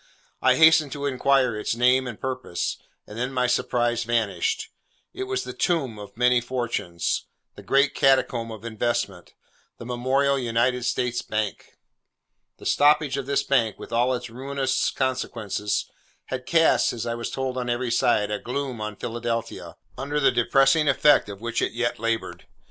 [0.41, 4.69] I hastened to inquire its name and purpose, and then my surprise vanished.
[5.13, 9.35] It was the Tomb of many fortunes; the Great Catacomb of investment;
[9.77, 11.77] the memorable United States Bank.
[12.57, 15.85] The stoppage of this bank, with all its ruinous consequences,
[16.29, 20.31] had cast (as I was told on every side) a gloom on Philadelphia, under the
[20.31, 22.47] depressing effect of which it yet laboured.